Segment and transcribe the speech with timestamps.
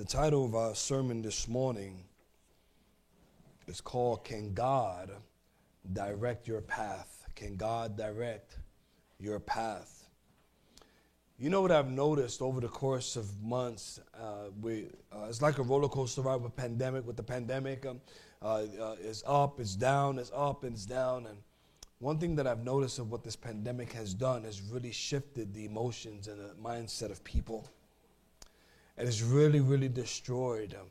[0.00, 2.04] The title of our sermon this morning
[3.66, 5.10] is called Can God
[5.92, 7.26] Direct Your Path?
[7.34, 8.56] Can God direct
[9.18, 10.08] your path?
[11.38, 14.00] You know what I've noticed over the course of months?
[14.18, 17.06] Uh, we, uh, it's like a roller coaster ride with pandemic.
[17.06, 18.00] With the pandemic, um,
[18.40, 21.26] uh, uh it's up, it's down, it's up, and it's down.
[21.26, 21.36] And
[21.98, 25.66] one thing that I've noticed of what this pandemic has done has really shifted the
[25.66, 27.68] emotions and the mindset of people.
[28.96, 30.86] It it's really, really destroyed um,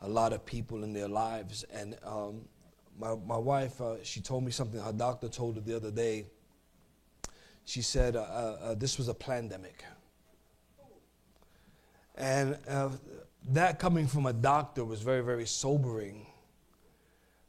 [0.00, 1.64] a lot of people in their lives.
[1.72, 2.42] And um,
[2.98, 6.26] my, my wife, uh, she told me something her doctor told her the other day.
[7.64, 9.84] She said uh, uh, uh this was a pandemic.
[12.16, 12.90] And uh,
[13.48, 16.26] that coming from a doctor was very, very sobering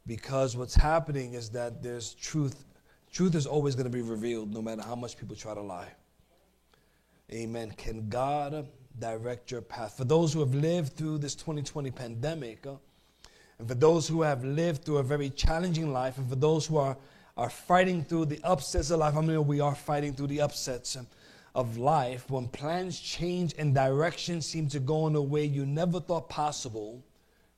[0.08, 2.66] because what's happening is that there's truth.
[3.12, 5.90] Truth is always going to be revealed no matter how much people try to lie.
[7.32, 7.72] Amen.
[7.78, 8.68] Can God
[9.00, 9.98] direct your path.
[9.98, 12.76] For those who have lived through this 2020 pandemic, uh,
[13.60, 16.78] and for those who have lived through a very challenging life, and for those who
[16.78, 16.98] are,
[17.38, 20.98] are fighting through the upsets of life, I mean, we are fighting through the upsets
[21.54, 22.30] of life.
[22.30, 27.04] When plans change and directions seem to go in a way you never thought possible,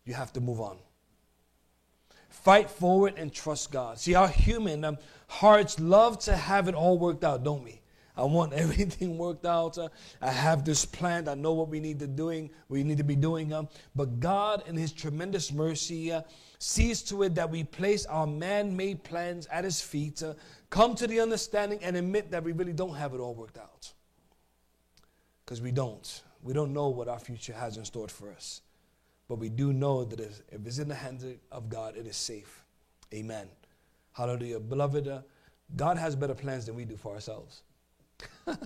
[0.06, 0.78] you have to move on.
[2.30, 4.00] Fight forward and trust God.
[4.00, 7.82] See, our human um, hearts love to have it all worked out, don't we?
[8.18, 9.78] I want everything worked out.
[10.22, 11.28] I have this plan.
[11.28, 12.50] I know what we need to doing.
[12.68, 13.54] We need to be doing.
[13.54, 16.24] Um, but God, in His tremendous mercy, uh,
[16.60, 20.34] sees to it that we place our man-made plans at His feet, uh,
[20.70, 23.94] come to the understanding, and admit that we really don't have it all worked out.
[25.46, 26.24] Because we don't.
[26.42, 28.62] We don't know what our future has in store for us.
[29.28, 32.64] But we do know that if it's in the hands of God, it is safe.
[33.14, 33.48] Amen.
[34.14, 34.60] Hallelujah.
[34.60, 35.22] Beloved, uh,
[35.76, 37.64] God has better plans than we do for ourselves.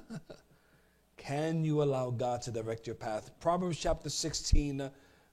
[1.18, 3.32] Can you allow God to direct your path?
[3.40, 4.90] Proverbs chapter 16, uh,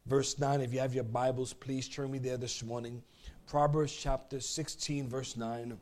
[0.06, 0.60] verse 9.
[0.60, 3.02] If you have your Bibles, please turn me there this morning.
[3.46, 5.78] Proverbs chapter 16, verse 9.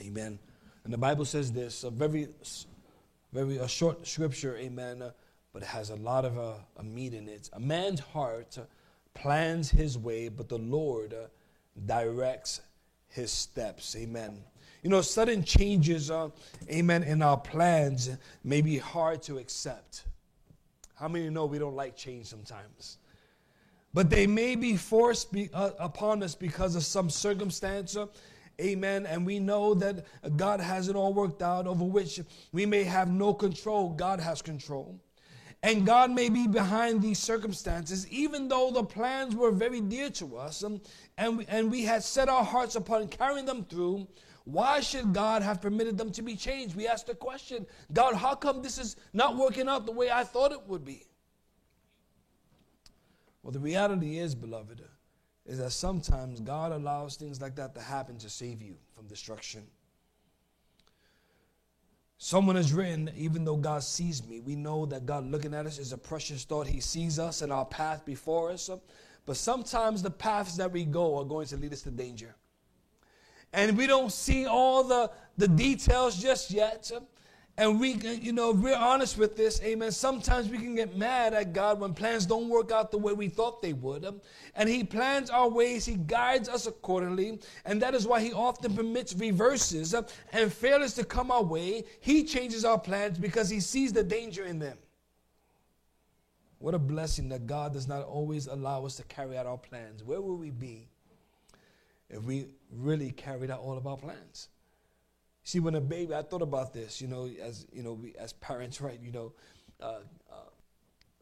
[0.00, 0.38] Amen.
[0.84, 2.28] And the Bible says this, a very,
[3.32, 5.02] very a short scripture, amen,
[5.52, 7.50] but it has a lot of uh, a meat in it.
[7.52, 8.56] A man's heart
[9.12, 11.14] plans his way, but the Lord
[11.86, 12.62] directs
[13.08, 13.94] his steps.
[13.96, 14.42] Amen.
[14.82, 16.30] You know, sudden changes, uh,
[16.70, 18.10] amen, in our plans
[18.44, 20.04] may be hard to accept.
[20.94, 22.98] How many know we don't like change sometimes?
[23.94, 27.96] But they may be forced be, uh, upon us because of some circumstance.
[27.96, 28.06] Uh,
[28.60, 29.06] amen.
[29.06, 30.04] And we know that
[30.36, 32.20] God has it all worked out, over which
[32.52, 33.90] we may have no control.
[33.90, 35.00] God has control.
[35.62, 40.36] And God may be behind these circumstances, even though the plans were very dear to
[40.36, 40.80] us um,
[41.16, 44.06] and, we, and we had set our hearts upon carrying them through.
[44.50, 46.74] Why should God have permitted them to be changed?
[46.74, 50.24] We ask the question God, how come this is not working out the way I
[50.24, 51.04] thought it would be?
[53.42, 54.82] Well, the reality is, beloved,
[55.44, 59.66] is that sometimes God allows things like that to happen to save you from destruction.
[62.16, 65.78] Someone has written, even though God sees me, we know that God looking at us
[65.78, 66.66] is a precious thought.
[66.66, 68.70] He sees us and our path before us.
[69.26, 72.34] But sometimes the paths that we go are going to lead us to danger
[73.52, 76.90] and we don't see all the, the details just yet.
[77.56, 79.90] And we, you know, we're honest with this, amen.
[79.90, 83.28] Sometimes we can get mad at God when plans don't work out the way we
[83.28, 84.06] thought they would.
[84.54, 87.40] And He plans our ways, He guides us accordingly.
[87.64, 89.92] And that is why He often permits reverses
[90.32, 91.82] and failures to come our way.
[91.98, 94.78] He changes our plans because He sees the danger in them.
[96.60, 100.04] What a blessing that God does not always allow us to carry out our plans.
[100.04, 100.86] Where will we be
[102.08, 104.48] if we really carried out all of our plans.
[105.44, 108.32] See, when a baby, I thought about this, you know, as you know, we, as
[108.34, 109.00] parents, right?
[109.02, 109.32] You know,
[109.80, 110.50] uh, uh,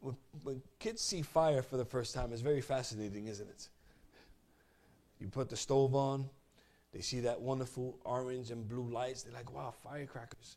[0.01, 3.69] when, when kids see fire for the first time, it's very fascinating, isn't it?
[5.21, 6.29] You put the stove on,
[6.93, 9.23] they see that wonderful orange and blue lights.
[9.23, 10.57] They're like, "Wow, firecrackers!"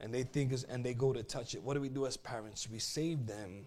[0.00, 1.62] And they think, and they go to touch it.
[1.62, 2.68] What do we do as parents?
[2.68, 3.66] We save them,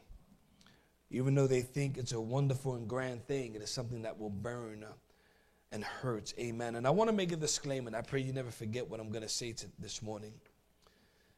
[1.10, 3.56] even though they think it's a wonderful and grand thing.
[3.56, 4.84] It is something that will burn
[5.72, 6.34] and hurts.
[6.40, 6.76] Amen.
[6.76, 9.10] And I want to make a disclaimer, and I pray you never forget what I'm
[9.10, 10.34] going to say to this morning.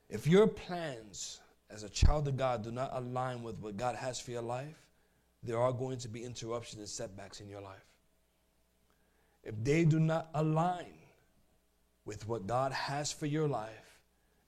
[0.09, 1.39] If your plans
[1.69, 4.75] as a child of God do not align with what God has for your life,
[5.43, 7.85] there are going to be interruptions and setbacks in your life.
[9.43, 10.93] If they do not align
[12.05, 13.99] with what God has for your life,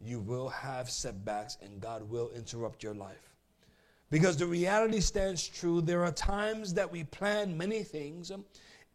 [0.04, 3.30] you will have setbacks and God will interrupt your life.
[4.10, 5.80] Because the reality stands true.
[5.80, 8.44] There are times that we plan many things um,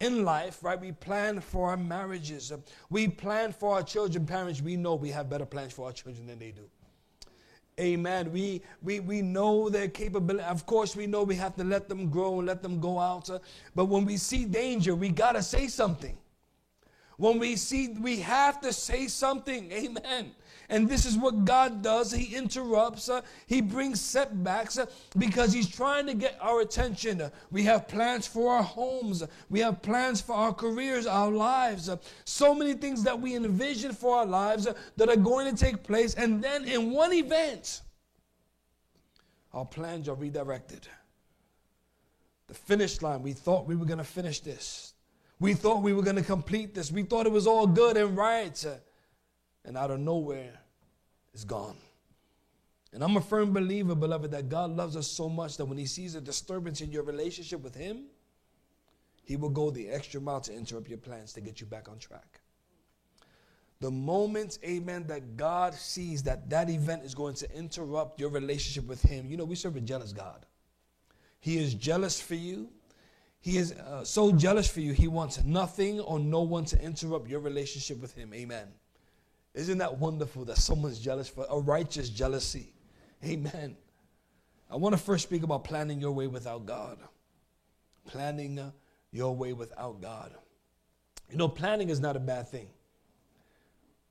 [0.00, 0.80] in life, right?
[0.80, 2.52] We plan for our marriages.
[2.90, 4.26] We plan for our children.
[4.26, 6.68] Parents, we know we have better plans for our children than they do.
[7.78, 8.32] Amen.
[8.32, 10.44] We, we, we know their capability.
[10.44, 13.28] Of course, we know we have to let them grow and let them go out.
[13.74, 16.16] But when we see danger, we got to say something.
[17.18, 19.70] When we see, we have to say something.
[19.72, 20.32] Amen.
[20.68, 22.12] And this is what God does.
[22.12, 24.86] He interrupts, uh, He brings setbacks uh,
[25.16, 27.20] because He's trying to get our attention.
[27.20, 31.88] Uh, we have plans for our homes, we have plans for our careers, our lives.
[32.24, 35.82] So many things that we envision for our lives uh, that are going to take
[35.82, 36.14] place.
[36.14, 37.82] And then in one event,
[39.52, 40.86] our plans are redirected.
[42.48, 44.94] The finish line, we thought we were going to finish this.
[45.38, 46.90] We thought we were going to complete this.
[46.90, 48.64] We thought it was all good and right.
[49.66, 50.54] And out of nowhere,
[51.34, 51.76] it's gone.
[52.92, 55.84] And I'm a firm believer, beloved, that God loves us so much that when He
[55.84, 58.04] sees a disturbance in your relationship with Him,
[59.24, 61.98] He will go the extra mile to interrupt your plans to get you back on
[61.98, 62.40] track.
[63.80, 68.88] The moment, amen, that God sees that that event is going to interrupt your relationship
[68.88, 70.46] with Him, you know, we serve a jealous God.
[71.40, 72.70] He is jealous for you.
[73.40, 77.28] He is uh, so jealous for you, He wants nothing or no one to interrupt
[77.28, 78.32] your relationship with Him.
[78.32, 78.68] Amen.
[79.56, 82.74] Isn't that wonderful that someone's jealous for a righteous jealousy?
[83.24, 83.74] Amen.
[84.70, 86.98] I want to first speak about planning your way without God.
[88.04, 88.60] Planning
[89.10, 90.34] your way without God.
[91.30, 92.68] You know, planning is not a bad thing.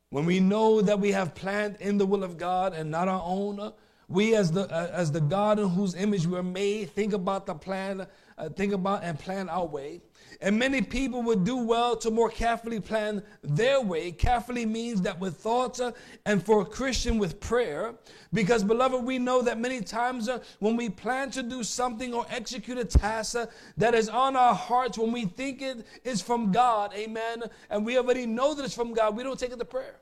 [0.09, 3.21] When we know that we have planned in the will of God and not our
[3.23, 3.71] own,
[4.07, 7.55] we as the uh, as the God in whose image we're made, think about the
[7.55, 8.05] plan,
[8.37, 10.01] uh, think about and plan our way.
[10.41, 14.11] And many people would do well to more carefully plan their way.
[14.11, 15.91] Carefully means that with thoughts uh,
[16.25, 17.95] and for a Christian with prayer.
[18.33, 22.25] Because, beloved, we know that many times uh, when we plan to do something or
[22.29, 23.45] execute a task uh,
[23.77, 27.97] that is on our hearts, when we think it is from God, amen, and we
[27.97, 29.95] already know that it's from God, we don't take it to prayer.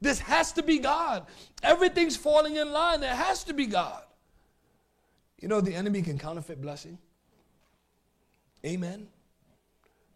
[0.00, 1.26] This has to be God.
[1.62, 3.02] Everything's falling in line.
[3.02, 4.02] It has to be God.
[5.40, 6.98] You know, the enemy can counterfeit blessing.
[8.64, 9.08] Amen.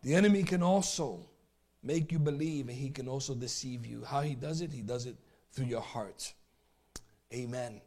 [0.02, 1.20] The enemy can also
[1.82, 4.04] make you believe and he can also deceive you.
[4.04, 4.72] How he does it?
[4.72, 5.16] He does it
[5.52, 6.32] through your heart.
[7.32, 7.80] Amen.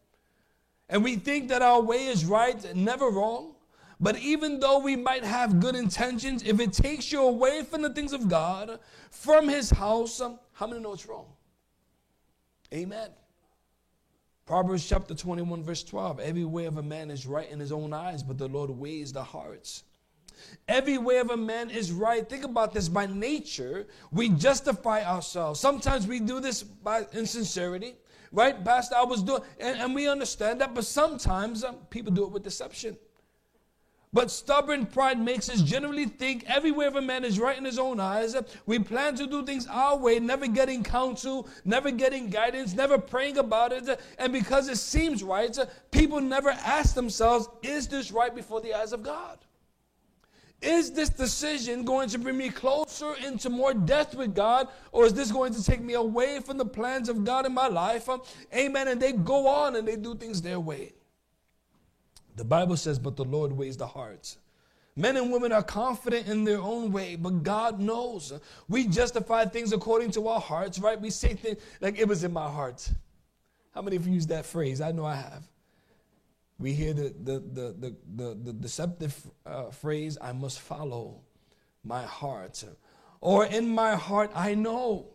[0.89, 3.55] And we think that our way is right, never wrong.
[3.99, 7.89] But even though we might have good intentions, if it takes you away from the
[7.89, 8.79] things of God,
[9.09, 11.25] from his house, um, how many know it's wrong?
[12.73, 13.09] Amen.
[14.45, 16.19] Proverbs chapter 21, verse 12.
[16.19, 19.13] Every way of a man is right in his own eyes, but the Lord weighs
[19.13, 19.83] the hearts.
[20.67, 22.27] Every way of a man is right.
[22.27, 22.89] Think about this.
[22.89, 25.59] By nature, we justify ourselves.
[25.59, 27.95] Sometimes we do this by insincerity,
[28.31, 28.63] right?
[28.65, 32.31] Pastor, I was doing, and, and we understand that, but sometimes um, people do it
[32.31, 32.97] with deception.
[34.13, 37.65] But stubborn pride makes us generally think every way of a man is right in
[37.65, 38.35] his own eyes.
[38.67, 43.39] We plan to do things our way, never getting counsel, never getting guidance, never praying
[43.39, 43.99] about it.
[44.19, 45.57] And because it seems right,
[45.89, 49.39] people never ask themselves, is this right before the eyes of God?
[50.61, 55.13] Is this decision going to bring me closer into more depth with God, or is
[55.13, 58.07] this going to take me away from the plans of God in my life?
[58.55, 58.87] Amen.
[58.87, 60.93] And they go on and they do things their way.
[62.35, 64.37] The Bible says, but the Lord weighs the hearts.
[64.95, 68.31] Men and women are confident in their own way, but God knows.
[68.69, 70.99] We justify things according to our hearts, right?
[70.99, 72.87] We say things like it was in my heart.
[73.73, 74.81] How many of you use that phrase?
[74.81, 75.43] I know I have.
[76.59, 79.15] We hear the, the, the, the, the, the deceptive
[79.45, 81.21] uh, phrase, I must follow
[81.83, 82.63] my heart.
[83.19, 85.07] Or in my heart, I know.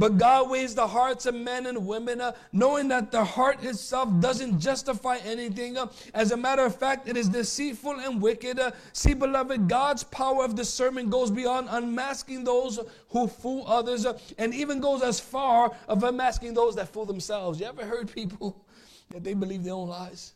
[0.00, 4.08] But God weighs the hearts of men and women, uh, knowing that the heart itself
[4.18, 5.76] doesn't justify anything.
[5.76, 8.58] Uh, as a matter of fact, it is deceitful and wicked.
[8.58, 12.80] Uh, see, beloved, God's power of discernment goes beyond unmasking those
[13.10, 14.06] who fool others
[14.38, 17.60] and even goes as far of unmasking those that fool themselves.
[17.60, 18.64] You ever heard people
[19.10, 20.32] that they believe their own lies?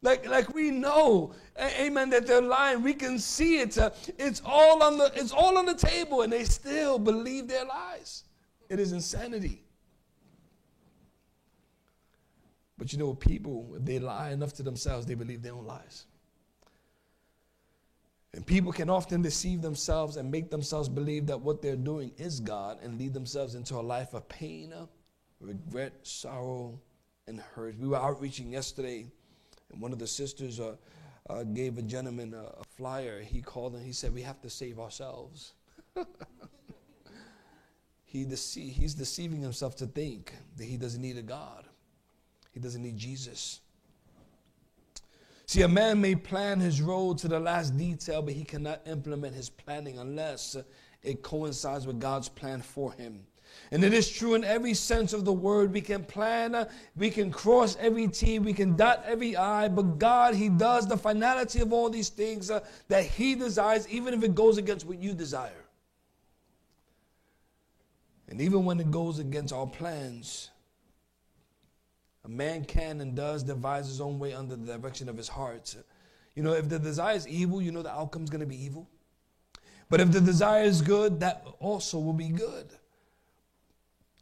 [0.00, 2.82] Like, like we know, amen, that they're lying.
[2.82, 3.76] We can see it.
[4.16, 8.24] It's all on the it's all on the table, and they still believe their lies.
[8.68, 9.62] It is insanity.
[12.76, 16.06] But you know, people, if they lie enough to themselves, they believe their own lies.
[18.34, 22.38] And people can often deceive themselves and make themselves believe that what they're doing is
[22.38, 24.72] God and lead themselves into a life of pain,
[25.40, 26.78] regret, sorrow,
[27.26, 27.76] and hurt.
[27.80, 29.06] We were outreaching yesterday
[29.72, 30.76] and one of the sisters uh,
[31.28, 33.20] uh, gave a gentleman a, a, flyer.
[33.20, 35.52] He called and he said, We have to save ourselves.
[38.04, 41.66] he dece- he's deceiving himself to think that he doesn't need a God,
[42.52, 43.60] he doesn't need Jesus.
[45.46, 49.34] See, a man may plan his road to the last detail, but he cannot implement
[49.34, 50.58] his planning unless
[51.02, 53.24] it coincides with God's plan for him.
[53.70, 55.72] And it is true in every sense of the word.
[55.72, 60.34] We can plan, we can cross every T, we can dot every I, but God,
[60.34, 64.34] He does the finality of all these things uh, that He desires, even if it
[64.34, 65.64] goes against what you desire.
[68.28, 70.50] And even when it goes against our plans,
[72.24, 75.74] a man can and does devise his own way under the direction of his heart.
[76.34, 78.62] You know, if the desire is evil, you know the outcome is going to be
[78.62, 78.86] evil.
[79.88, 82.68] But if the desire is good, that also will be good.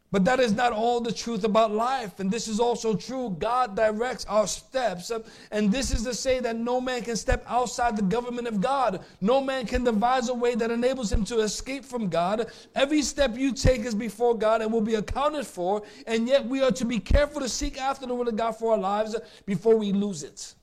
[0.09, 2.21] But that is not all the truth about life.
[2.21, 3.35] And this is also true.
[3.39, 5.11] God directs our steps.
[5.51, 9.03] And this is to say that no man can step outside the government of God.
[9.19, 12.49] No man can devise a way that enables him to escape from God.
[12.73, 15.83] Every step you take is before God and will be accounted for.
[16.05, 18.71] And yet we are to be careful to seek after the will of God for
[18.71, 19.13] our lives
[19.45, 20.53] before we lose it.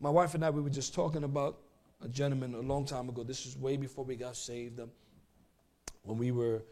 [0.00, 1.58] My wife and I, we were just talking about
[2.02, 3.22] a gentleman a long time ago.
[3.22, 4.80] This was way before we got saved.
[4.80, 4.90] Um,
[6.04, 6.62] when we were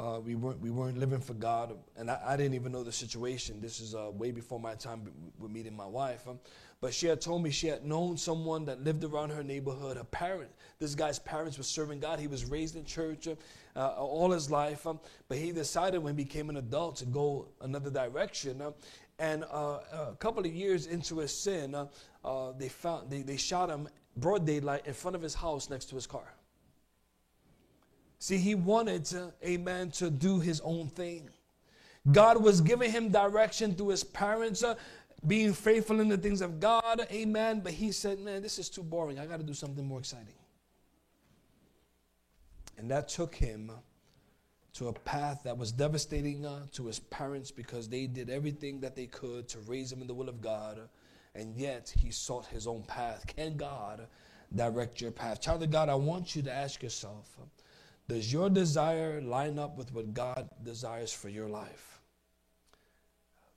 [0.00, 2.92] uh, we weren't we weren't living for God, and I, I didn't even know the
[2.92, 3.60] situation.
[3.60, 5.02] This is uh, way before my time
[5.38, 6.26] with meeting my wife.
[6.26, 6.38] Um,
[6.80, 9.98] but she had told me she had known someone that lived around her neighborhood.
[9.98, 12.18] Her parent, this guy's parents were serving God.
[12.18, 16.24] He was raised in church uh, all his life, um, but he decided when he
[16.24, 18.62] became an adult to go another direction.
[18.62, 18.72] Um,
[19.18, 21.88] and uh, a couple of years into his sin, uh,
[22.24, 25.90] uh, they found they, they shot him broad daylight in front of his house next
[25.90, 26.32] to his car.
[28.20, 31.30] See, he wanted to, amen, to do his own thing.
[32.12, 34.74] God was giving him direction through his parents, uh,
[35.26, 37.60] being faithful in the things of God, amen.
[37.60, 39.18] But he said, man, this is too boring.
[39.18, 40.34] I got to do something more exciting.
[42.76, 43.72] And that took him
[44.74, 48.96] to a path that was devastating uh, to his parents because they did everything that
[48.96, 50.78] they could to raise him in the will of God.
[51.34, 53.24] And yet he sought his own path.
[53.34, 54.06] Can God
[54.54, 55.40] direct your path?
[55.40, 57.38] Child of God, I want you to ask yourself
[58.10, 62.00] does your desire line up with what God desires for your life?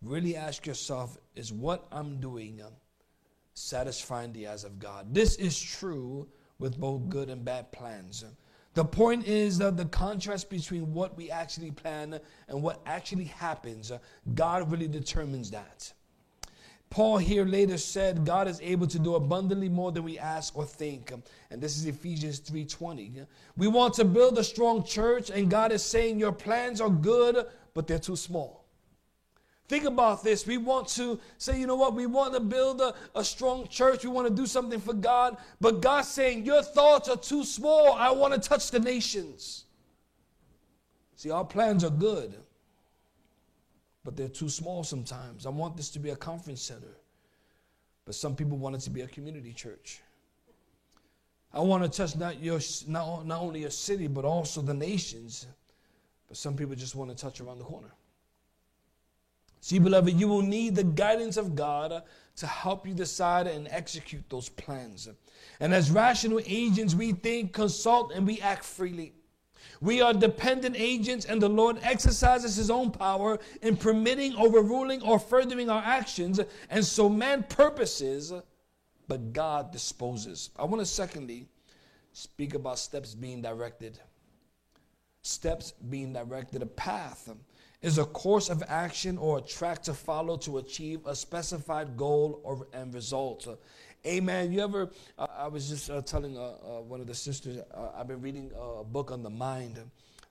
[0.03, 2.73] Really ask yourself is what I'm doing um,
[3.55, 5.11] satisfying the eyes of God?
[5.11, 6.27] This is true
[6.59, 8.25] with both good and bad plans.
[8.75, 13.89] The point is that the contrast between what we actually plan and what actually happens,
[13.89, 13.97] uh,
[14.35, 15.91] God really determines that.
[16.93, 20.63] Paul here later said God is able to do abundantly more than we ask or
[20.63, 21.11] think.
[21.49, 23.25] And this is Ephesians 3:20.
[23.57, 27.47] We want to build a strong church and God is saying your plans are good
[27.73, 28.65] but they're too small.
[29.67, 30.45] Think about this.
[30.45, 31.95] We want to say, you know what?
[31.95, 34.03] We want to build a, a strong church.
[34.03, 35.37] We want to do something for God.
[35.59, 37.93] But God's saying, Your thoughts are too small.
[37.93, 39.65] I want to touch the nations.
[41.15, 42.42] See, our plans are good
[44.03, 45.45] but they're too small sometimes.
[45.45, 46.97] I want this to be a conference center,
[48.05, 50.01] but some people want it to be a community church.
[51.53, 55.45] I want to touch not, your, not, not only your city, but also the nations,
[56.27, 57.91] but some people just want to touch around the corner.
[59.61, 62.03] See, beloved, you will need the guidance of God
[62.35, 65.07] to help you decide and execute those plans.
[65.61, 69.13] And as rational agents, we think, consult, and we act freely.
[69.81, 75.19] We are dependent agents, and the Lord exercises his own power in permitting, overruling, or
[75.19, 76.39] furthering our actions.
[76.69, 78.33] And so man purposes,
[79.07, 80.49] but God disposes.
[80.57, 81.47] I want to secondly
[82.13, 83.99] speak about steps being directed.
[85.21, 87.29] Steps being directed, a path
[87.81, 92.39] is a course of action or a track to follow to achieve a specified goal
[92.43, 93.47] or and result.
[94.05, 94.51] Amen.
[94.51, 97.91] You ever, uh, I was just uh, telling uh, uh one of the sisters, uh,
[97.95, 99.79] I've been reading a book on the mind,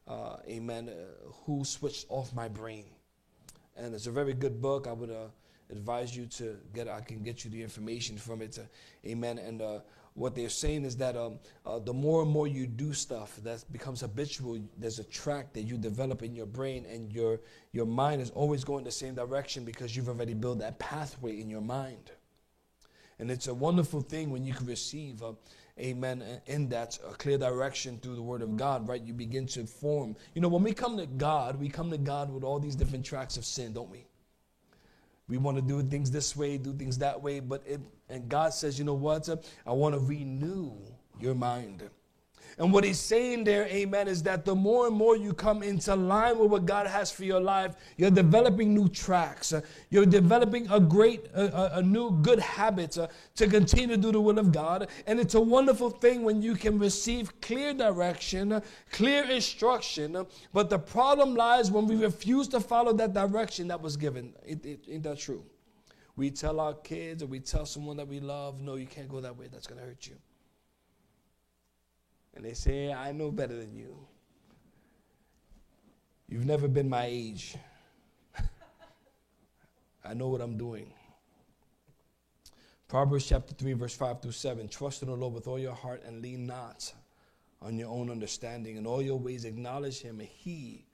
[0.06, 0.90] uh, amen,
[1.46, 2.84] Who Switched Off My Brain.
[3.74, 4.86] And it's a very good book.
[4.86, 5.10] I would
[5.70, 8.58] advise you to get, I can get you the information from it.
[9.06, 9.38] amen.
[9.38, 9.62] And
[10.12, 11.38] what they're saying is that um,
[11.86, 15.78] the more and more you do stuff that becomes habitual, there's a track that you
[15.78, 17.40] develop in your brain, and your,
[17.72, 21.48] your mind is always going the same direction because you've already built that pathway in
[21.48, 22.10] your mind.
[23.22, 25.34] And it's a wonderful thing when you can receive, uh,
[25.78, 29.00] amen, in that a clear direction through the Word of God, right?
[29.00, 30.16] You begin to form.
[30.34, 33.06] You know, when we come to God, we come to God with all these different
[33.06, 34.06] tracks of sin, don't we?
[35.28, 38.54] We want to do things this way, do things that way, but it, and God
[38.54, 39.28] says, you know what?
[39.64, 40.72] I want to renew
[41.20, 41.88] your mind.
[42.58, 45.94] And what he's saying there, amen, is that the more and more you come into
[45.94, 49.52] line with what God has for your life, you're developing new tracks.
[49.52, 54.12] Uh, you're developing a great, uh, a new good habit uh, to continue to do
[54.12, 54.88] the will of God.
[55.06, 60.26] And it's a wonderful thing when you can receive clear direction, clear instruction.
[60.52, 64.34] But the problem lies when we refuse to follow that direction that was given.
[64.44, 65.44] It, it, ain't that true?
[66.16, 69.20] We tell our kids or we tell someone that we love, no, you can't go
[69.20, 69.48] that way.
[69.50, 70.16] That's going to hurt you
[72.34, 73.96] and they say, I know better than you.
[76.28, 77.56] You've never been my age.
[80.04, 80.92] I know what I'm doing.
[82.88, 84.68] Proverbs chapter 3, verse 5 through 7.
[84.68, 86.92] Trust in the Lord with all your heart and lean not
[87.60, 88.76] on your own understanding.
[88.76, 90.84] In all your ways acknowledge him, and he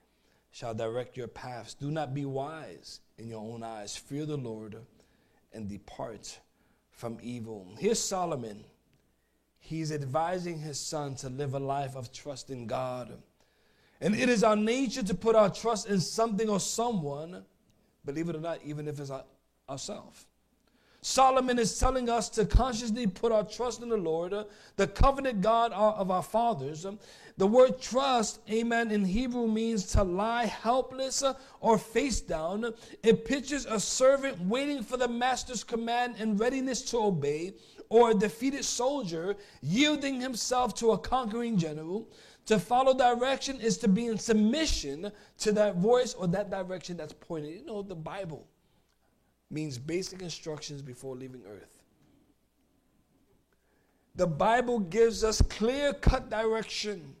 [0.51, 1.73] shall direct your paths.
[1.73, 3.95] Do not be wise in your own eyes.
[3.95, 4.77] Fear the Lord
[5.53, 6.39] and depart
[6.91, 7.75] from evil.
[7.77, 8.63] Here's Solomon.
[9.59, 13.13] He's advising his son to live a life of trust in God.
[14.01, 17.43] And it is our nature to put our trust in something or someone,
[18.05, 19.23] believe it or not, even if it's our,
[19.69, 20.25] ourselves.
[21.01, 24.33] Solomon is telling us to consciously put our trust in the Lord,
[24.75, 26.85] the covenant God of our fathers.
[27.37, 31.23] The word trust, amen, in Hebrew means to lie helpless
[31.61, 32.73] or face down.
[33.01, 37.53] It pictures a servant waiting for the master's command and readiness to obey,
[37.89, 42.07] or a defeated soldier yielding himself to a conquering general.
[42.45, 47.13] To follow direction is to be in submission to that voice or that direction that's
[47.13, 47.53] pointed.
[47.53, 48.47] You know, the Bible
[49.51, 51.83] means basic instructions before leaving earth.
[54.15, 57.15] The Bible gives us clear cut direction.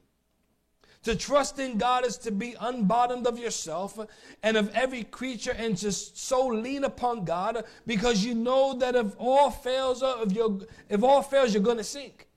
[1.03, 3.97] To trust in God is to be unbottomed of yourself
[4.43, 9.13] and of every creature and just so lean upon God because you know that if
[9.17, 12.27] all fails, uh, if, you if all fails, you're going to sink.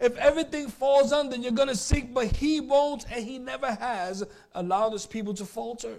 [0.00, 4.24] If everything falls under, you're going to sink, but He won't and He never has
[4.54, 5.98] allowed His people to falter.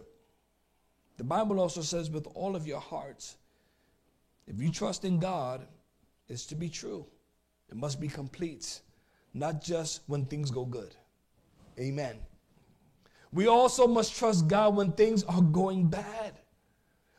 [1.17, 3.35] The Bible also says, with all of your hearts,
[4.47, 5.67] if you trust in God,
[6.29, 7.05] it's to be true.
[7.69, 8.81] It must be complete,
[9.33, 10.95] not just when things go good.
[11.81, 12.15] Amen.
[13.33, 16.33] We also must trust God when things are going bad.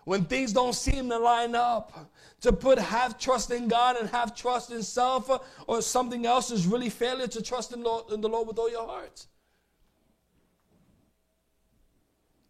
[0.05, 4.35] When things don't seem to line up, to put half trust in God and half
[4.35, 5.31] trust in self
[5.67, 8.71] or something else is really failure to trust in, Lord, in the Lord with all
[8.71, 9.27] your heart.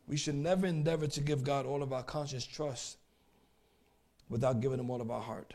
[0.08, 2.96] We should never endeavor to give God all of our conscious trust
[4.28, 5.52] without giving Him all of our heart.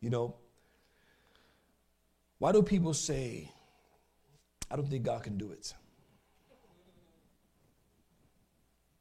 [0.00, 0.34] You know,
[2.38, 3.52] why do people say,
[4.70, 5.74] I don't think God can do it?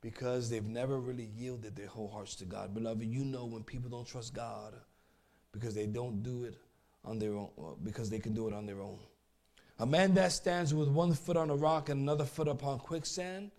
[0.02, 2.74] Because they've never really yielded their whole hearts to God.
[2.74, 4.74] Beloved, you know when people don't trust God
[5.52, 6.56] because they don't do it
[7.04, 9.00] on their own, uh, because they can do it on their own.
[9.80, 13.52] A man that stands with one foot on a rock and another foot upon quicksand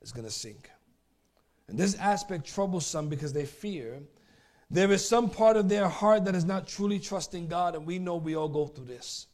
[0.00, 0.70] is going to sink.
[1.68, 4.00] And this aspect troubles some because they fear
[4.70, 7.98] there is some part of their heart that is not truly trusting God, and we
[7.98, 9.26] know we all go through this.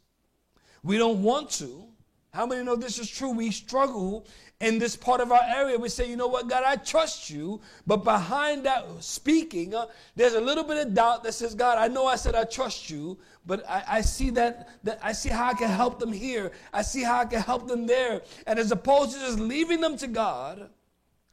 [0.82, 1.88] We don't want to.
[2.36, 3.30] How many know this is true?
[3.30, 4.26] We struggle
[4.60, 5.78] in this part of our area.
[5.78, 7.62] We say, you know what, God, I trust you.
[7.86, 11.88] But behind that speaking, uh, there's a little bit of doubt that says, God, I
[11.88, 15.48] know I said I trust you, but I, I, see that, that I see how
[15.48, 16.52] I can help them here.
[16.74, 18.20] I see how I can help them there.
[18.46, 20.68] And as opposed to just leaving them to God,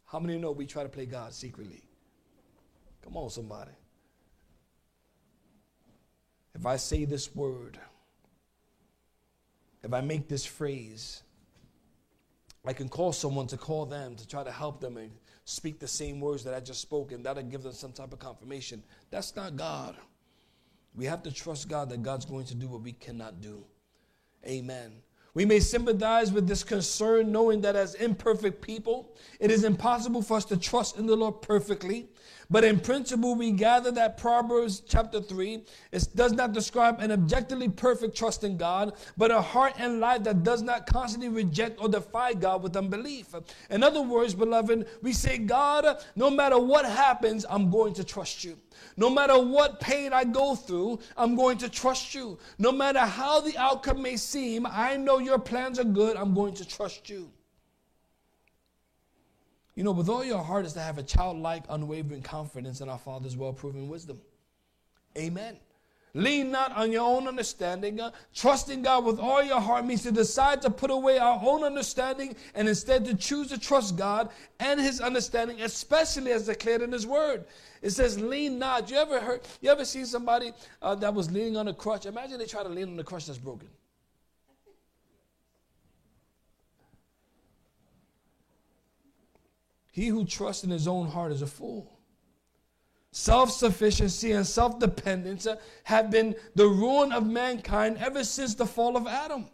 [0.05, 1.83] how many know we try to play God secretly?
[3.03, 3.71] Come on, somebody.
[6.55, 7.77] If I say this word,
[9.84, 11.24] if I make this phrase,
[12.65, 15.12] I can call someone to call them to try to help them and
[15.46, 18.19] speak the same words that I just spoke, and that'll give them some type of
[18.19, 18.82] confirmation.
[19.12, 19.96] That's not God.
[20.96, 23.65] We have to trust God that God's going to do what we cannot do.
[24.46, 24.93] Amen.
[25.36, 30.38] We may sympathize with this concern, knowing that as imperfect people, it is impossible for
[30.38, 32.08] us to trust in the Lord perfectly.
[32.52, 35.63] But in principle, we gather that Proverbs chapter 3
[36.13, 40.43] does not describe an objectively perfect trust in God, but a heart and life that
[40.43, 43.34] does not constantly reject or defy God with unbelief.
[43.72, 48.43] In other words, beloved, we say, God, no matter what happens, I'm going to trust
[48.43, 48.56] you.
[48.97, 52.39] No matter what pain I go through, I'm going to trust you.
[52.57, 56.17] No matter how the outcome may seem, I know your plans are good.
[56.17, 57.29] I'm going to trust you.
[59.75, 62.99] You know, with all your heart is to have a childlike, unwavering confidence in our
[62.99, 64.19] Father's well proven wisdom.
[65.17, 65.57] Amen.
[66.15, 67.99] Lean not on your own understanding.
[67.99, 71.63] Uh, trusting God with all your heart means to decide to put away our own
[71.63, 76.91] understanding and instead to choose to trust God and His understanding, especially as declared in
[76.91, 77.45] His Word.
[77.82, 79.41] It says, "Lean not." You ever heard?
[79.60, 80.52] You ever seen somebody
[80.84, 82.06] uh, that was leaning on a crutch?
[82.06, 83.69] Imagine they try to lean on a crutch that's broken.
[89.91, 91.92] He who trusts in his own heart is a fool.
[93.15, 95.45] Self sufficiency and self dependence
[95.84, 99.45] have been the ruin of mankind ever since the fall of Adam.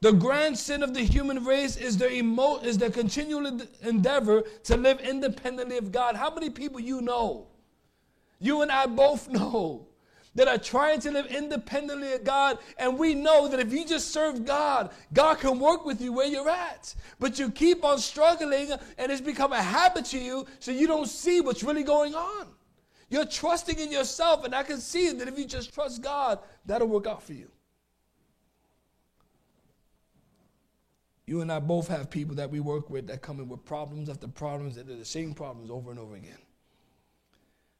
[0.00, 4.76] The grand sin of the human race is their, emo- is their continual endeavor to
[4.76, 6.16] live independently of God.
[6.16, 7.46] How many people you know?
[8.40, 9.86] You and I both know
[10.34, 12.58] that are trying to live independently of God.
[12.76, 16.26] And we know that if you just serve God, God can work with you where
[16.26, 16.92] you're at.
[17.20, 21.08] But you keep on struggling and it's become a habit to you, so you don't
[21.08, 22.48] see what's really going on.
[23.10, 26.86] You're trusting in yourself, and I can see that if you just trust God, that'll
[26.86, 27.50] work out for you.
[31.26, 34.08] You and I both have people that we work with that come in with problems
[34.08, 36.38] after problems, and they're the same problems over and over again.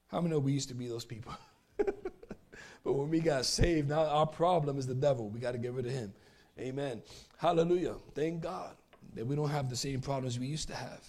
[0.09, 1.33] How many know we used to be those people?
[1.77, 5.29] but when we got saved, now our problem is the devil.
[5.29, 6.13] We got to get rid of him.
[6.59, 7.03] Amen.
[7.39, 7.95] Hallelujah.
[8.15, 8.75] Thank God
[9.15, 11.05] that we don't have the same problems we used to have.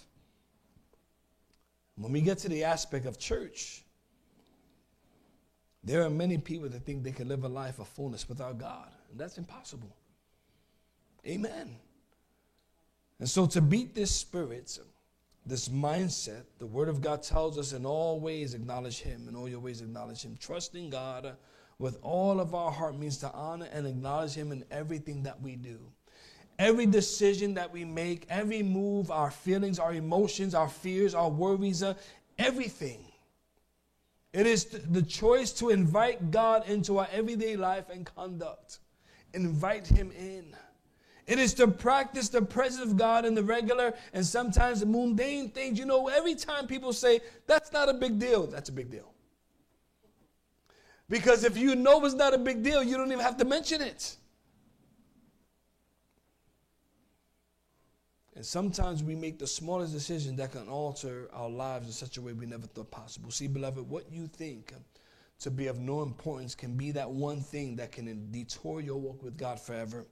[1.96, 3.84] When we get to the aspect of church,
[5.84, 8.88] there are many people that think they can live a life of fullness without God,
[9.10, 9.96] and that's impossible.
[11.26, 11.76] Amen.
[13.18, 14.78] And so, to beat this spirit,
[15.46, 19.48] this mindset, the Word of God tells us in all ways acknowledge Him, in all
[19.48, 20.36] your ways acknowledge Him.
[20.40, 21.36] Trusting God
[21.78, 25.56] with all of our heart means to honor and acknowledge Him in everything that we
[25.56, 25.78] do.
[26.58, 31.82] Every decision that we make, every move, our feelings, our emotions, our fears, our worries,
[31.82, 31.94] uh,
[32.38, 33.04] everything.
[34.32, 38.78] It is the choice to invite God into our everyday life and conduct.
[39.34, 40.56] Invite Him in.
[41.26, 45.50] It is to practice the presence of God in the regular and sometimes the mundane
[45.50, 45.78] things.
[45.78, 49.12] You know, every time people say, that's not a big deal, that's a big deal.
[51.08, 53.82] Because if you know it's not a big deal, you don't even have to mention
[53.82, 54.16] it.
[58.34, 62.22] And sometimes we make the smallest decision that can alter our lives in such a
[62.22, 63.30] way we never thought possible.
[63.30, 64.72] See, beloved, what you think
[65.40, 69.22] to be of no importance can be that one thing that can detour your walk
[69.22, 70.06] with God forever.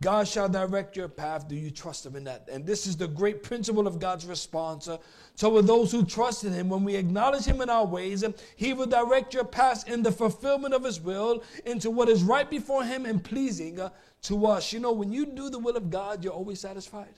[0.00, 1.48] God shall direct your path.
[1.48, 2.48] Do you trust Him in that?
[2.50, 4.98] And this is the great principle of God's response uh,
[5.36, 6.68] toward those who trust in Him.
[6.68, 10.12] When we acknowledge Him in our ways, uh, He will direct your path in the
[10.12, 13.90] fulfillment of His will into what is right before Him and pleasing uh,
[14.22, 14.72] to us.
[14.72, 17.14] You know, when you do the will of God, you're always satisfied.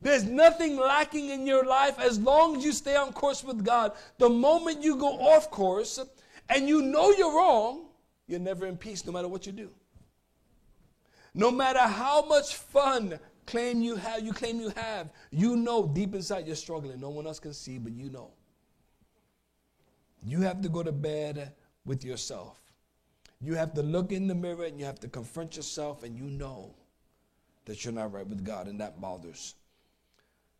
[0.00, 3.92] There's nothing lacking in your life as long as you stay on course with God.
[4.18, 6.00] The moment you go off course
[6.48, 7.84] and you know you're wrong,
[8.26, 9.70] you're never in peace no matter what you do.
[11.34, 16.14] No matter how much fun claim you have, you claim you have, you know deep
[16.14, 17.00] inside you're struggling.
[17.00, 18.30] No one else can see, but you know.
[20.24, 21.52] You have to go to bed
[21.84, 22.60] with yourself.
[23.40, 26.24] You have to look in the mirror and you have to confront yourself, and you
[26.24, 26.74] know
[27.64, 29.54] that you're not right with God, and that bothers.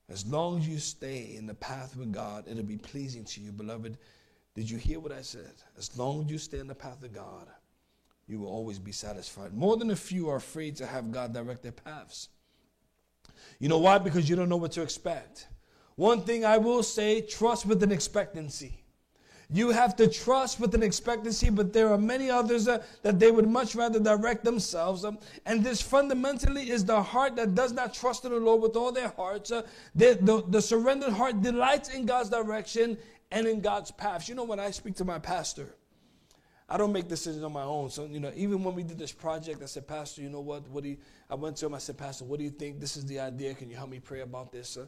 [0.08, 3.52] As long as you stay in the path with God, it'll be pleasing to you,
[3.52, 3.98] beloved.
[4.54, 5.52] Did you hear what I said?
[5.78, 7.46] As long as you stay in the path of God,
[8.26, 9.52] you will always be satisfied.
[9.52, 12.28] More than a few are afraid to have God direct their paths.
[13.58, 13.98] You know why?
[13.98, 15.48] Because you don't know what to expect.
[15.96, 18.82] One thing I will say trust with an expectancy.
[19.54, 23.30] You have to trust with an expectancy, but there are many others uh, that they
[23.30, 25.04] would much rather direct themselves.
[25.04, 28.76] Um, and this fundamentally is the heart that does not trust in the Lord with
[28.76, 29.50] all their hearts.
[29.50, 29.62] Uh,
[29.94, 32.96] the, the, the surrendered heart delights in God's direction
[33.30, 34.26] and in God's paths.
[34.26, 35.74] You know, when I speak to my pastor,
[36.68, 37.90] I don't make decisions on my own.
[37.90, 40.68] So, you know, even when we did this project, I said, Pastor, you know what?
[40.68, 40.96] What do you,
[41.28, 42.80] I went to him, I said, Pastor, what do you think?
[42.80, 43.54] This is the idea.
[43.54, 44.76] Can you help me pray about this?
[44.76, 44.86] Uh,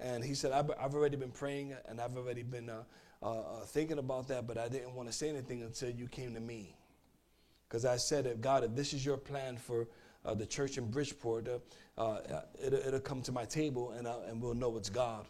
[0.00, 2.82] and he said, I've, I've, already been praying and I've already been uh,
[3.22, 6.34] uh, uh, thinking about that, but I didn't want to say anything until you came
[6.34, 6.74] to me.
[7.68, 9.88] Because I said, if God, if this is your plan for
[10.24, 11.48] uh, the church in Bridgeport,
[11.98, 12.18] uh,
[12.58, 15.26] it, it'll come to my table and, and we'll know it's God.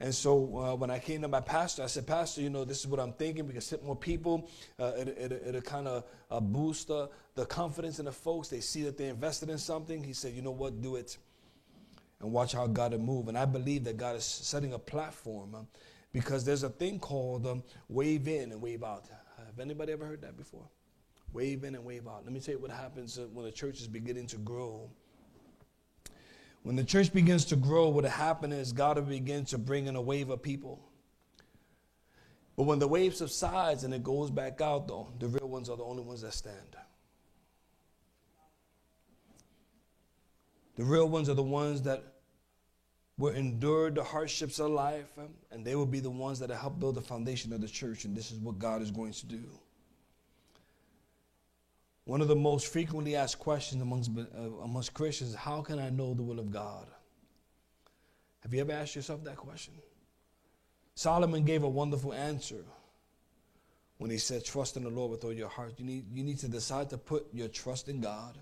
[0.00, 2.78] And so uh, when I came to my pastor, I said, Pastor, you know, this
[2.80, 3.46] is what I'm thinking.
[3.46, 4.48] We can sit more people.
[4.78, 8.48] Uh, it, it, it'll kind of uh, boost the confidence in the folks.
[8.48, 10.02] They see that they invested in something.
[10.02, 11.16] He said, you know what, do it.
[12.20, 13.28] And watch how God will move.
[13.28, 15.68] And I believe that God is setting a platform um,
[16.12, 19.06] because there's a thing called um, wave in and wave out.
[19.36, 20.68] Have anybody ever heard that before?
[21.32, 22.24] Wave in and wave out.
[22.24, 24.90] Let me tell you what happens uh, when the church is beginning to grow.
[26.62, 29.86] When the church begins to grow, what will happen is God will begin to bring
[29.86, 30.80] in a wave of people.
[32.56, 35.76] But when the wave subsides and it goes back out, though, the real ones are
[35.76, 36.76] the only ones that stand.
[40.76, 42.04] The real ones are the ones that
[43.16, 45.10] will endure the hardships of life,
[45.50, 48.16] and they will be the ones that help build the foundation of the church, and
[48.16, 49.44] this is what God is going to do.
[52.08, 55.90] One of the most frequently asked questions amongst, uh, amongst Christians is how can I
[55.90, 56.86] know the will of God?
[58.40, 59.74] Have you ever asked yourself that question?
[60.94, 62.64] Solomon gave a wonderful answer
[63.98, 65.74] when he said, Trust in the Lord with all your heart.
[65.76, 68.38] You need, you need to decide to put your trust in God.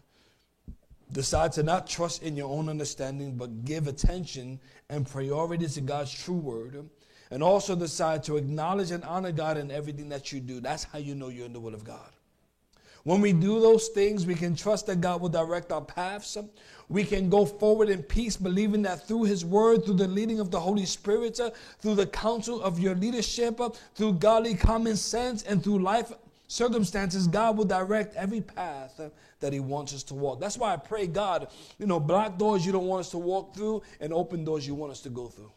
[1.10, 6.14] Decide to not trust in your own understanding, but give attention and priority to God's
[6.14, 6.88] true word.
[7.32, 10.60] and also decide to acknowledge and honor God in everything that you do.
[10.60, 12.12] That's how you know you're in the will of God.
[13.06, 16.36] When we do those things, we can trust that God will direct our paths.
[16.88, 20.50] We can go forward in peace, believing that through His Word, through the leading of
[20.50, 21.38] the Holy Spirit,
[21.78, 23.60] through the counsel of your leadership,
[23.94, 26.10] through godly common sense, and through life
[26.48, 29.00] circumstances, God will direct every path
[29.38, 30.40] that He wants us to walk.
[30.40, 31.46] That's why I pray, God,
[31.78, 34.74] you know, block doors you don't want us to walk through and open doors you
[34.74, 35.52] want us to go through.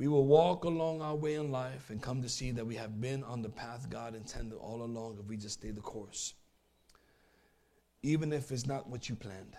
[0.00, 3.02] We will walk along our way in life and come to see that we have
[3.02, 6.32] been on the path God intended all along if we just stay the course.
[8.02, 9.58] Even if it's not what you planned.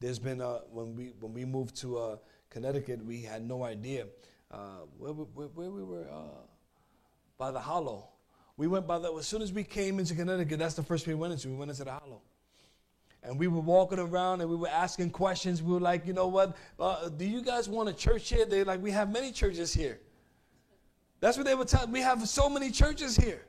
[0.00, 2.16] There's been, a, when, we, when we moved to uh,
[2.48, 4.06] Connecticut, we had no idea
[4.50, 6.40] uh, where, where, where, we were, uh,
[7.36, 8.08] by the hollow.
[8.56, 11.12] We went by the, as soon as we came into Connecticut, that's the first we
[11.12, 11.48] went into.
[11.48, 12.22] We went into the hollow.
[13.26, 15.60] And we were walking around and we were asking questions.
[15.60, 16.56] We were like, you know what?
[16.78, 18.46] Uh, do you guys want a church here?
[18.46, 19.98] They're like, we have many churches here.
[21.18, 21.88] That's what they would tell.
[21.88, 23.44] We have so many churches here.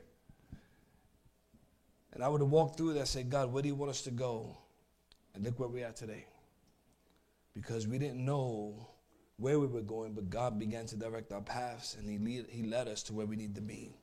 [2.12, 4.02] And I would have walked through that and said, God, where do you want us
[4.02, 4.56] to go?
[5.34, 6.26] And look where we are today.
[7.54, 8.88] Because we didn't know
[9.36, 12.64] where we were going, but God began to direct our paths and He, lead, he
[12.64, 13.94] led us to where we need to be.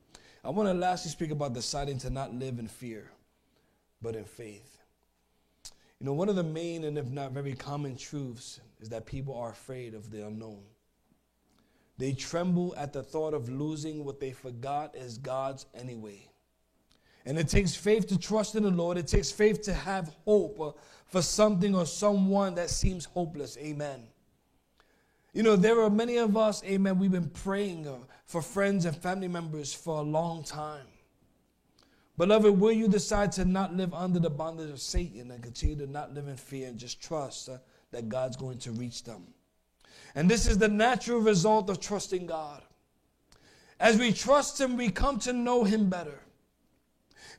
[0.42, 3.12] I want to lastly speak about deciding to not live in fear,
[4.02, 4.75] but in faith.
[6.00, 9.36] You know, one of the main and if not very common truths is that people
[9.36, 10.62] are afraid of the unknown.
[11.98, 16.28] They tremble at the thought of losing what they forgot is God's anyway.
[17.26, 18.98] And it takes faith to trust in the Lord.
[18.98, 20.78] It takes faith to have hope
[21.08, 23.58] for something or someone that seems hopeless.
[23.58, 24.04] Amen.
[25.34, 28.96] You know, there are many of us, amen, we've been praying uh, for friends and
[28.96, 30.86] family members for a long time.
[32.18, 35.88] Beloved, will you decide to not live under the bondage of Satan and continue to
[35.88, 37.58] not live in fear and just trust uh,
[37.92, 39.24] that God's going to reach them?
[40.16, 42.62] And this is the natural result of trusting God.
[43.80, 46.20] As we trust Him, we come to know Him better,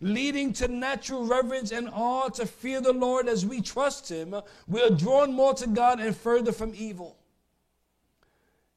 [0.03, 4.35] leading to natural reverence and awe to fear the Lord as we trust Him.
[4.69, 7.17] We are drawn more to God and further from evil.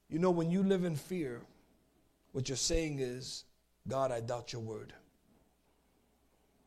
[0.10, 1.42] You know, when you live in fear,
[2.32, 3.44] what you're saying is,
[3.86, 4.94] God, I doubt your word.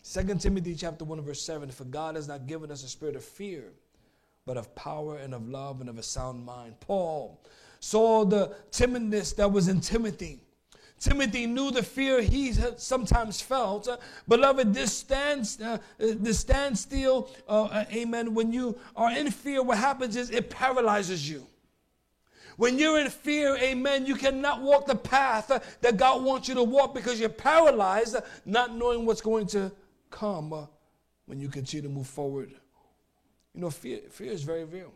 [0.04, 3.24] 2 Timothy chapter 1 verse 7 For God has not given us a spirit of
[3.24, 3.72] fear,
[4.44, 6.74] but of power and of love and of a sound mind.
[6.80, 7.40] Paul
[7.78, 10.40] saw the timidness that was in Timothy.
[10.98, 13.88] Timothy knew the fear he sometimes felt.
[13.88, 13.96] Uh,
[14.28, 18.34] beloved, this stands, uh, this standstill, uh, uh, amen.
[18.34, 21.44] When you are in fear, what happens is it paralyzes you.
[22.56, 26.62] When you're in fear, amen, you cannot walk the path that God wants you to
[26.62, 29.72] walk because you're paralyzed, not knowing what's going to
[30.12, 30.68] come
[31.26, 32.52] when you continue to move forward.
[33.54, 34.92] You know, fear, fear is very real.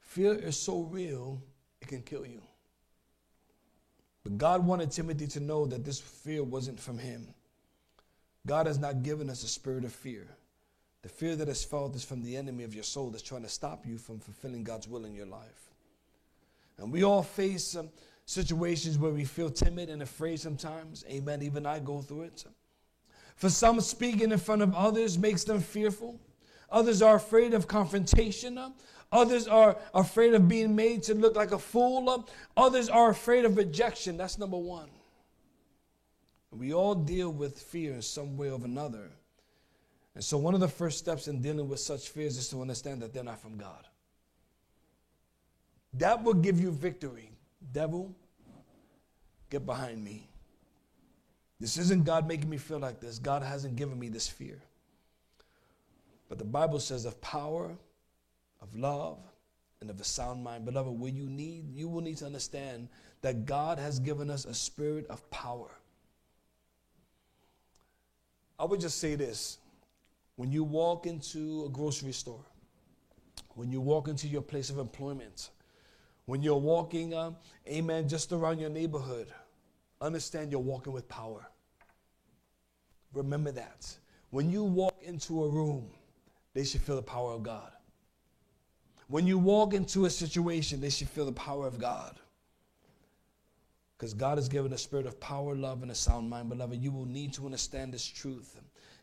[0.00, 1.42] Fear is so real,
[1.82, 2.40] it can kill you.
[4.22, 7.34] But God wanted Timothy to know that this fear wasn't from him.
[8.46, 10.26] God has not given us a spirit of fear.
[11.02, 13.48] The fear that is felt is from the enemy of your soul that's trying to
[13.48, 15.70] stop you from fulfilling God's will in your life.
[16.78, 17.90] And we all face some
[18.24, 21.04] situations where we feel timid and afraid sometimes.
[21.08, 21.42] Amen.
[21.42, 22.44] Even I go through it.
[23.38, 26.18] For some, speaking in front of others makes them fearful.
[26.70, 28.58] Others are afraid of confrontation.
[29.12, 32.28] Others are afraid of being made to look like a fool.
[32.56, 34.16] Others are afraid of rejection.
[34.16, 34.90] That's number one.
[36.50, 39.08] We all deal with fear in some way or another.
[40.16, 43.02] And so, one of the first steps in dealing with such fears is to understand
[43.02, 43.86] that they're not from God.
[45.94, 47.30] That will give you victory.
[47.72, 48.12] Devil,
[49.48, 50.27] get behind me.
[51.60, 53.18] This isn't God making me feel like this.
[53.18, 54.60] God hasn't given me this fear.
[56.28, 57.76] But the Bible says of power,
[58.60, 59.18] of love,
[59.80, 60.64] and of a sound mind.
[60.64, 62.88] Beloved, will you need, you will need to understand
[63.22, 65.70] that God has given us a spirit of power.
[68.58, 69.58] I would just say this.
[70.36, 72.44] When you walk into a grocery store,
[73.54, 75.50] when you walk into your place of employment,
[76.26, 77.32] when you're walking, uh,
[77.66, 79.26] amen, just around your neighborhood,
[80.00, 81.48] understand you're walking with power.
[83.14, 83.86] Remember that.
[84.30, 85.90] When you walk into a room,
[86.54, 87.72] they should feel the power of God.
[89.08, 92.16] When you walk into a situation, they should feel the power of God.
[93.96, 96.50] Because God has given a spirit of power, love, and a sound mind.
[96.50, 98.60] Beloved, you will need to understand this truth.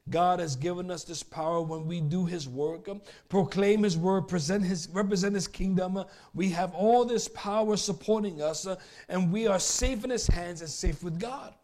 [0.09, 2.87] God has given us this power when we do His work,
[3.27, 6.03] proclaim His word, present His, represent His kingdom.
[6.35, 8.67] We have all this power supporting us,
[9.09, 11.55] and we are safe in His hands and safe with God.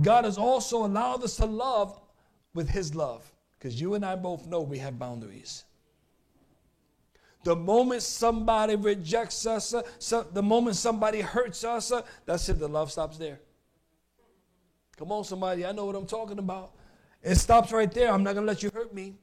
[0.00, 2.00] God has also allowed us to love
[2.54, 5.64] with His love, because you and I both know we have boundaries.
[7.44, 12.58] The moment somebody rejects us, uh, so the moment somebody hurts us, uh, that's it,
[12.58, 13.40] the love stops there.
[14.96, 16.72] Come on, somebody, I know what I'm talking about.
[17.22, 18.12] It stops right there.
[18.12, 19.14] I'm not going to let you hurt me.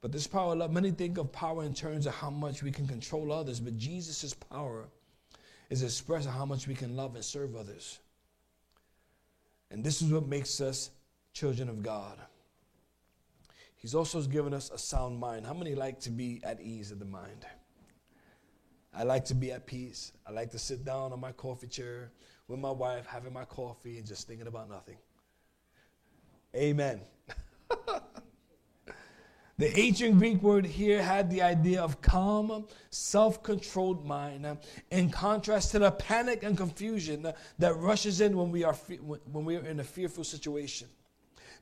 [0.00, 2.72] But this power of love, many think of power in terms of how much we
[2.72, 4.88] can control others, but Jesus' power
[5.70, 8.00] is expressed in how much we can love and serve others.
[9.70, 10.90] And this is what makes us
[11.32, 12.18] children of God.
[13.76, 15.46] He's also given us a sound mind.
[15.46, 17.46] How many like to be at ease of the mind?
[18.94, 20.12] I like to be at peace.
[20.26, 22.12] I like to sit down on my coffee chair
[22.52, 24.96] with my wife, having my coffee and just thinking about nothing.
[26.54, 27.00] Amen.
[29.62, 34.58] The ancient Greek word here had the idea of calm, self controlled mind,
[34.90, 39.56] in contrast to the panic and confusion that rushes in when we are, when we
[39.56, 40.88] are in a fearful situation.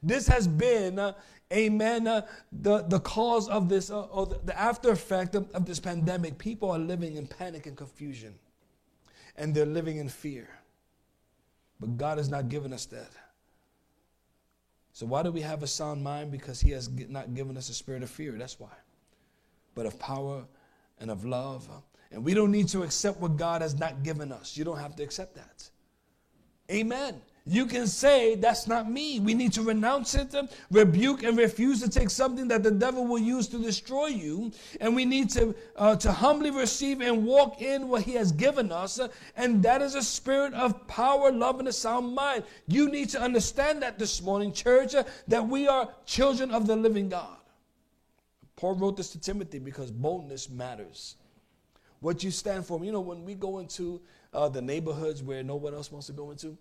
[0.03, 1.12] This has been, uh,
[1.53, 5.79] amen, uh, the, the cause of this, uh, or the after effect of, of this
[5.79, 6.38] pandemic.
[6.38, 8.35] People are living in panic and confusion,
[9.37, 10.48] and they're living in fear.
[11.80, 13.10] But God has not given us that.
[14.92, 16.30] So, why do we have a sound mind?
[16.30, 18.32] Because He has not given us a spirit of fear.
[18.32, 18.72] That's why.
[19.74, 20.44] But of power
[20.98, 21.68] and of love.
[22.12, 24.56] And we don't need to accept what God has not given us.
[24.56, 25.70] You don't have to accept that.
[26.70, 27.20] Amen.
[27.50, 29.18] You can say, That's not me.
[29.18, 30.32] We need to renounce it,
[30.70, 34.52] rebuke, and refuse to take something that the devil will use to destroy you.
[34.80, 38.70] And we need to, uh, to humbly receive and walk in what he has given
[38.70, 39.00] us.
[39.36, 42.44] And that is a spirit of power, love, and a sound mind.
[42.68, 44.94] You need to understand that this morning, church,
[45.26, 47.36] that we are children of the living God.
[48.54, 51.16] Paul wrote this to Timothy because boldness matters.
[51.98, 52.82] What you stand for.
[52.84, 54.00] You know, when we go into
[54.32, 56.56] uh, the neighborhoods where no one else wants to go into,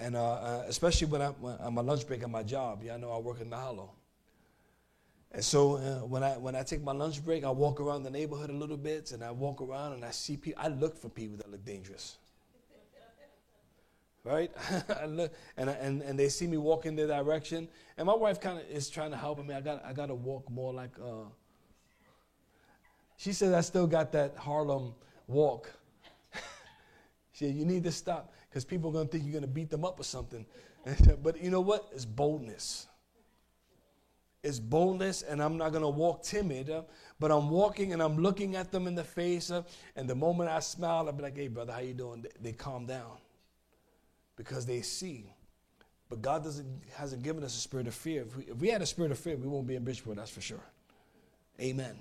[0.00, 2.82] and uh, uh, especially when, I, I'm on my lunch break at my job.
[2.92, 3.90] I know I work in the hollow.
[5.32, 8.10] And so uh, when I when I take my lunch break, I walk around the
[8.10, 10.60] neighborhood a little bit, and I walk around and I see people.
[10.60, 12.18] I look for people that look dangerous,
[14.24, 14.50] right?
[15.00, 18.40] I look, and, and and they see me walk in their direction, and my wife
[18.40, 19.54] kind of is trying to help me.
[19.54, 20.98] I got I got to walk more like.
[20.98, 21.28] Uh,
[23.16, 24.94] she says I still got that Harlem
[25.28, 25.70] walk.
[27.32, 29.48] she said you need to stop because people are going to think you're going to
[29.48, 30.44] beat them up or something.
[31.22, 31.88] but you know what?
[31.94, 32.88] It's boldness.
[34.42, 36.82] It's boldness, and I'm not going to walk timid, uh,
[37.18, 39.50] but I'm walking and I'm looking at them in the face.
[39.50, 39.62] Uh,
[39.96, 42.52] and the moment I smile, I'll be like, "Hey, brother, how you doing?" They, they
[42.52, 43.18] calm down
[44.36, 45.34] because they see.
[46.08, 48.22] But God doesn't hasn't given us a spirit of fear.
[48.22, 50.16] If we, if we had a spirit of fear, we won't be in Bridgeport.
[50.16, 50.64] That's for sure.
[51.60, 51.98] Amen.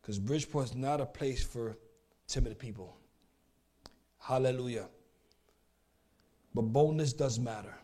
[0.00, 1.76] Because Bridgeport is not a place for
[2.26, 2.96] timid people.
[4.18, 4.86] Hallelujah.
[6.54, 7.74] But boldness does matter.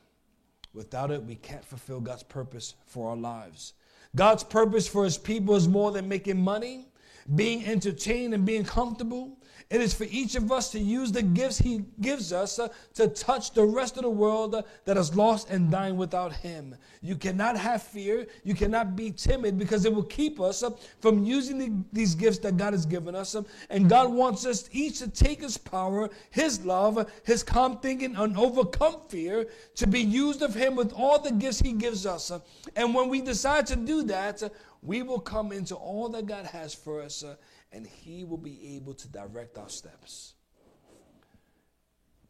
[0.73, 3.75] Without it, we can't fulfill God's purpose for our lives.
[4.15, 6.87] God's purpose for his people is more than making money,
[7.35, 9.37] being entertained, and being comfortable.
[9.71, 13.07] It is for each of us to use the gifts He gives us uh, to
[13.07, 16.75] touch the rest of the world uh, that is lost and dying without Him.
[17.03, 18.27] You cannot have fear.
[18.43, 22.39] You cannot be timid because it will keep us uh, from using the, these gifts
[22.39, 23.37] that God has given us.
[23.37, 28.17] Uh, and God wants us each to take His power, His love, His calm thinking,
[28.17, 32.33] and overcome fear to be used of Him with all the gifts He gives us.
[32.75, 34.49] And when we decide to do that, uh,
[34.83, 37.25] we will come into all that God has for us
[37.73, 40.35] and He will be able to direct our steps.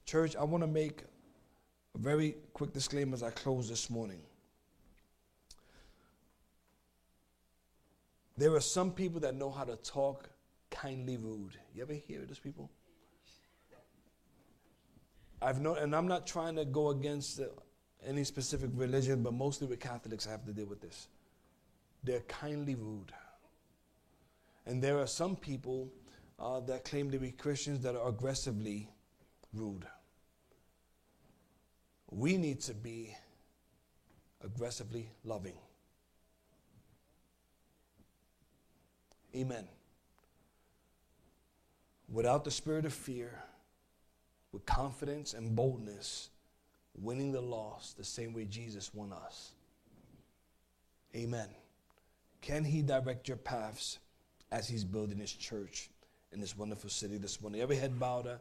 [0.04, 1.04] Church, I want to make
[1.94, 4.20] a very quick disclaimer as I close this morning.
[8.36, 10.28] There are some people that know how to talk
[10.70, 11.56] kindly rude.
[11.74, 12.70] You ever hear those people?
[15.42, 17.40] I've known, and I'm not trying to go against
[18.06, 21.08] any specific religion, but mostly with Catholics, I have to deal with this.
[22.02, 23.12] They're kindly rude.
[24.66, 25.90] And there are some people
[26.38, 28.88] uh, that claim to be Christians that are aggressively
[29.52, 29.86] rude.
[32.10, 33.14] We need to be
[34.42, 35.56] aggressively loving.
[39.34, 39.68] Amen.
[42.08, 43.42] Without the spirit of fear,
[44.52, 46.30] with confidence and boldness,
[46.98, 49.52] winning the lost the same way Jesus won us.
[51.14, 51.48] Amen.
[52.40, 53.98] Can He direct your paths?
[54.52, 55.90] as he's building his church
[56.32, 57.60] in this wonderful city this morning.
[57.60, 58.26] Every head bowed.
[58.26, 58.36] Uh,